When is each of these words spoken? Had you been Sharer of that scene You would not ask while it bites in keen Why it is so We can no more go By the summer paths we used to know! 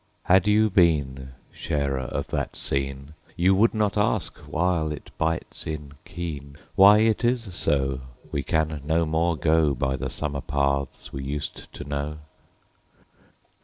Had 0.23 0.47
you 0.47 0.71
been 0.71 1.33
Sharer 1.51 1.99
of 1.99 2.25
that 2.29 2.55
scene 2.55 3.13
You 3.35 3.53
would 3.53 3.75
not 3.75 3.99
ask 3.99 4.35
while 4.47 4.91
it 4.91 5.11
bites 5.19 5.67
in 5.67 5.91
keen 6.05 6.57
Why 6.73 7.01
it 7.01 7.23
is 7.23 7.53
so 7.55 8.01
We 8.31 8.41
can 8.41 8.81
no 8.83 9.05
more 9.05 9.37
go 9.37 9.75
By 9.75 9.95
the 9.97 10.09
summer 10.09 10.41
paths 10.41 11.13
we 11.13 11.23
used 11.23 11.71
to 11.73 11.83
know! 11.83 12.17